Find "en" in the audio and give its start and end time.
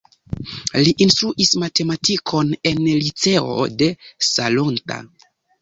2.71-2.83